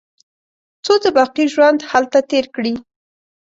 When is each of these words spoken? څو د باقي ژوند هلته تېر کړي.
څو 0.85 0.93
د 1.03 1.05
باقي 1.17 1.45
ژوند 1.53 1.79
هلته 1.91 2.19
تېر 2.31 2.45
کړي. 2.55 2.73